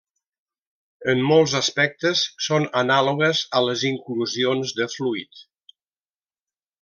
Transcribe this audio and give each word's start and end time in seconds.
En 1.11 1.19
molts 1.31 1.51
aspectes 1.59 2.23
són 2.47 2.65
anàlogues 2.83 3.43
a 3.59 3.63
les 3.69 3.83
inclusions 3.93 4.73
de 4.81 4.89
fluid. 4.99 5.43